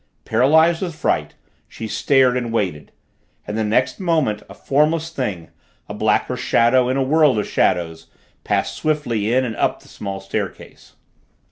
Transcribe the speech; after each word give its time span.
Paralyzed 0.25 0.81
with 0.81 0.95
fright 0.95 1.35
she 1.67 1.87
stared 1.87 2.35
and 2.35 2.51
waited, 2.51 2.91
and 3.45 3.55
the 3.55 3.63
next 3.63 3.99
moment 3.99 4.41
a 4.49 4.55
formless 4.55 5.11
thing, 5.11 5.51
a 5.87 5.93
blacker 5.93 6.35
shadow 6.35 6.89
in 6.89 6.97
a 6.97 7.03
world 7.03 7.37
of 7.37 7.47
shadows, 7.47 8.07
passed 8.43 8.75
swiftly 8.75 9.31
in 9.31 9.45
and 9.45 9.55
up 9.57 9.79
the 9.81 9.87
small 9.87 10.19
staircase. 10.19 10.93